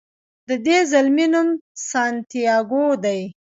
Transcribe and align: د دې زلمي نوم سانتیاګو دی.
د 0.47 0.49
دې 0.65 0.77
زلمي 0.91 1.25
نوم 1.33 1.47
سانتیاګو 1.89 2.85
دی. 3.03 3.21